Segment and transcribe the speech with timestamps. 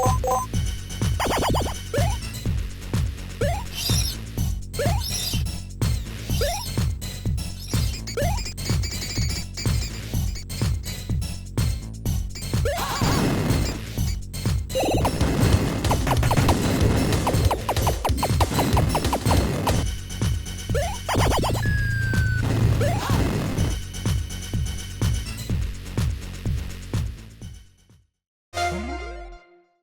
[0.00, 0.59] Walk, walk, walk.